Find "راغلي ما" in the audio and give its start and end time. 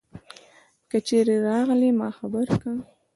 1.47-2.09